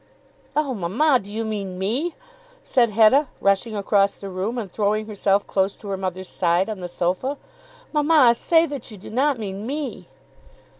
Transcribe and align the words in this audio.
"Oh, 0.55 0.73
mamma, 0.73 1.19
do 1.19 1.31
you 1.31 1.45
mean 1.45 1.77
me?" 1.77 2.15
said 2.63 2.89
Hetta, 2.89 3.27
rushing 3.39 3.75
across 3.75 4.15
the 4.19 4.31
room, 4.31 4.57
and 4.57 4.71
throwing 4.71 5.05
herself 5.05 5.45
close 5.45 5.75
to 5.75 5.89
her 5.89 5.95
mother's 5.95 6.27
side 6.27 6.69
on 6.71 6.79
the 6.79 6.87
sofa. 6.87 7.37
"Mamma, 7.93 8.33
say 8.33 8.65
that 8.65 8.89
you 8.89 8.97
do 8.97 9.11
not 9.11 9.37
mean 9.37 9.67
me." 9.67 10.07